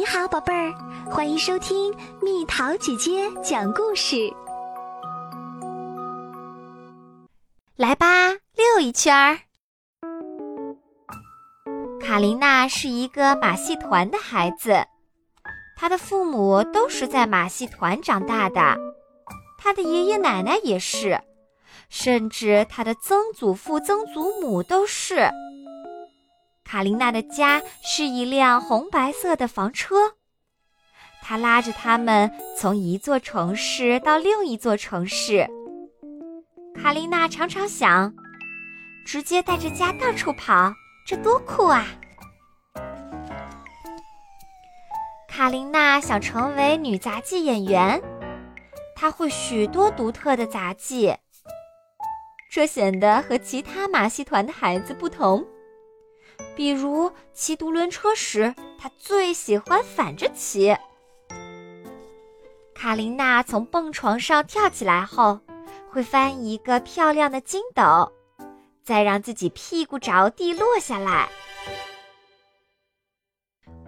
[0.00, 0.72] 你好，宝贝儿，
[1.10, 4.32] 欢迎收听蜜桃姐姐讲故事。
[7.76, 9.38] 来吧，溜一圈儿。
[12.00, 14.86] 卡琳娜是一个马戏团的孩子，
[15.76, 18.78] 她的父母都是在马戏团长大的，
[19.58, 21.20] 她的爷爷奶奶也是，
[21.90, 25.30] 甚至她的曾祖父、曾祖母都是。
[26.70, 29.96] 卡琳娜的家是一辆红白色的房车，
[31.20, 35.50] 她拉着他们从一座城市到另一座城市。
[36.80, 38.14] 卡琳娜常常想，
[39.04, 40.72] 直接带着家到处跑，
[41.04, 41.84] 这多酷啊！
[45.26, 48.00] 卡琳娜想成为女杂技演员，
[48.94, 51.16] 她会许多独特的杂技，
[52.48, 55.44] 这显得和其他马戏团的孩子不同。
[56.60, 60.76] 比如骑独轮车时，他最喜欢反着骑。
[62.74, 65.40] 卡琳娜从蹦床上跳起来后，
[65.90, 68.12] 会翻一个漂亮的筋斗，
[68.82, 71.30] 再让自己屁股着地落下来。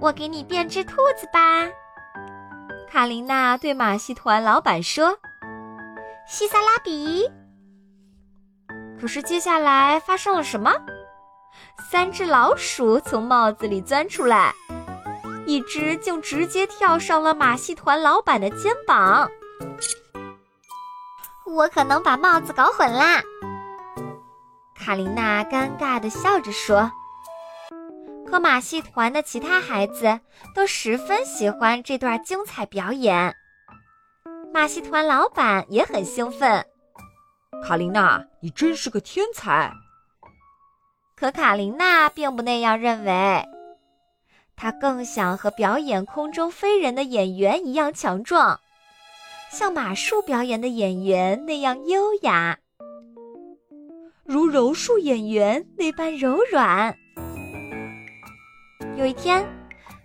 [0.00, 1.68] 我给你变只兔子吧，
[2.88, 5.18] 卡琳娜对马戏团老板说
[6.26, 7.30] ：“西萨拉比。”
[8.98, 10.72] 可是接下来发生了什么？
[11.90, 14.54] 三只老鼠从帽子里钻出来，
[15.46, 19.30] 一只竟直接跳上了马戏团老板的肩膀。
[21.46, 23.22] 我可能把帽子搞混啦，
[24.74, 26.90] 卡琳娜尴尬地笑着说。
[28.26, 30.20] 可马戏团的其他孩子
[30.54, 33.34] 都十分喜欢这段精彩表演，
[34.54, 36.64] 马戏团老板也很兴奋。
[37.62, 39.70] 卡琳娜，你真是个天才！
[41.22, 43.44] 可卡琳娜并不那样认为，
[44.56, 48.58] 她更想和表演空中飞人的演员一样强壮，
[49.48, 52.58] 像马术表演的演员那样优雅，
[54.24, 56.92] 如柔术演员那般柔软。
[58.96, 59.46] 有一天，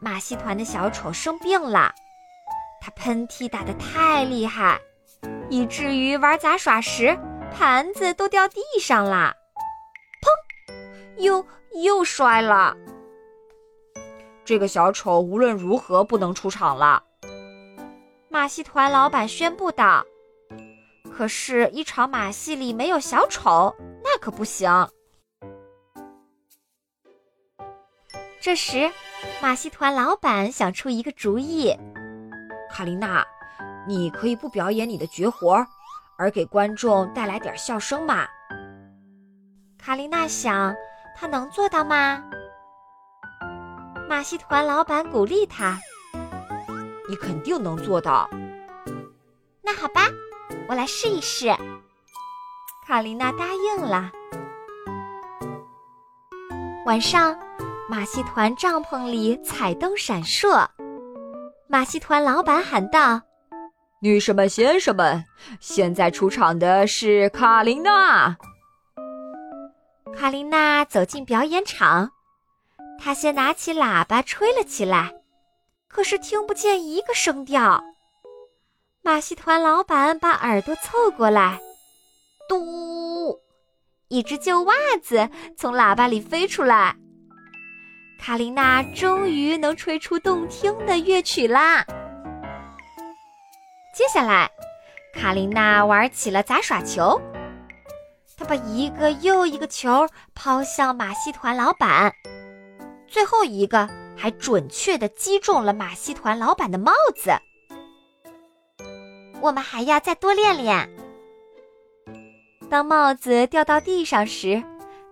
[0.00, 1.92] 马戏团的小丑生病了，
[2.80, 4.78] 他喷嚏打得太厉害，
[5.48, 7.18] 以至于玩杂耍时
[7.52, 9.34] 盘子都掉地上了。
[11.20, 11.44] 又
[11.82, 12.76] 又摔了。
[14.44, 17.02] 这个小丑无论如何不能出场了。
[18.28, 20.04] 马戏团老板宣布道
[21.12, 24.88] ：“可是，一场马戏里没有小丑，那可不行。”
[28.40, 28.90] 这时，
[29.42, 31.76] 马戏团老板想出一个主意
[32.70, 33.24] ：“卡琳娜，
[33.86, 35.64] 你可以不表演你的绝活，
[36.16, 38.26] 而给观众带来点笑声嘛？”
[39.78, 40.74] 卡琳娜想。
[41.16, 42.22] 他能做到吗？
[44.08, 45.78] 马戏团老板鼓励他
[47.08, 48.28] ：“你肯定能做到。”
[49.62, 50.08] 那好吧，
[50.68, 51.54] 我来试一试。
[52.86, 54.10] 卡琳娜答应了。
[56.86, 57.38] 晚上，
[57.88, 60.66] 马戏团帐篷里彩灯闪烁。
[61.68, 63.20] 马戏团老板喊道
[64.02, 65.24] ：“女士们、先生们，
[65.60, 68.36] 现在出场的是卡琳娜。”
[70.16, 72.10] 卡琳娜走进表演场，
[72.98, 75.12] 她先拿起喇叭吹了起来，
[75.88, 77.82] 可是听不见一个声调。
[79.02, 81.58] 马戏团老板把耳朵凑过来，
[82.48, 83.40] 嘟，
[84.08, 86.94] 一只旧袜子从喇叭里飞出来。
[88.20, 91.82] 卡琳娜终于能吹出动听的乐曲啦！
[93.94, 94.50] 接下来，
[95.14, 97.18] 卡琳娜玩起了杂耍球。
[98.50, 102.12] 把一个又一个球抛向马戏团老板，
[103.06, 107.30] 最后一个还准确地击中了马戏团老板的帽子。
[109.40, 110.90] 我们还要再多练练。
[112.68, 114.60] 当帽子掉到地上时，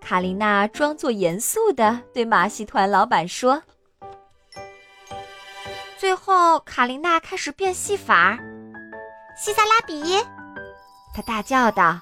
[0.00, 3.62] 卡琳娜装作严肃地对马戏团老板说
[5.98, 8.38] ：“最后，卡琳娜开始变戏法，
[9.36, 10.24] 西萨拉比！”
[11.14, 12.00] 她大叫道。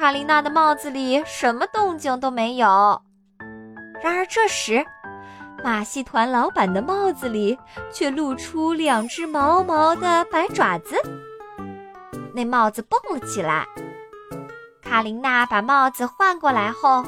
[0.00, 3.02] 卡琳娜的帽子里什么动静都没有。
[4.02, 4.82] 然而这时，
[5.62, 7.58] 马戏团老板的帽子里
[7.92, 10.96] 却露出两只毛毛的白爪子。
[12.34, 13.66] 那帽子蹦了起来。
[14.82, 17.04] 卡琳娜把帽子换过来后，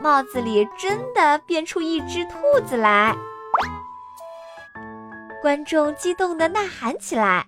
[0.00, 3.16] 帽子里真的变出一只兔子来。
[5.42, 7.44] 观众激动地呐喊起来，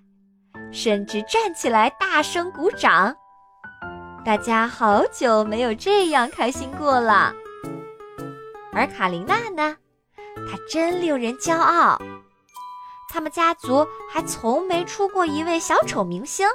[0.72, 3.14] 甚至站起来大声鼓掌。
[4.24, 7.30] 大家好久没有这样开心过了，
[8.72, 9.76] 而卡琳娜呢？
[10.50, 12.00] 她真令人骄傲，
[13.12, 16.48] 他们家族还从没出过一位小丑明星，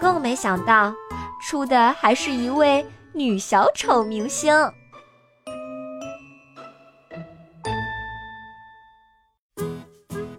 [0.00, 0.94] 更没想到
[1.42, 4.50] 出的还是一位女小丑明星。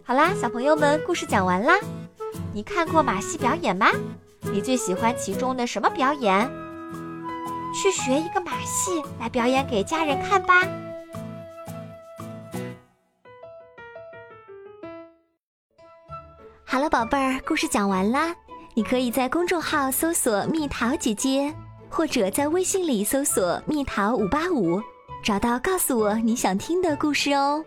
[0.04, 1.76] 好啦，小朋友们，故事讲完啦。
[2.52, 3.92] 你看过马戏表演吗？
[4.42, 6.50] 你最喜欢其中的什么表演？
[7.74, 10.68] 去学一个马戏来表演给家人看吧。
[16.66, 18.36] 好了，宝贝儿，故事讲完啦。
[18.74, 21.54] 你可以在公众号搜索“蜜桃姐姐”，
[21.90, 24.82] 或者在微信里搜索“蜜桃五八五”，
[25.24, 27.64] 找到告诉我你想听的故事哦。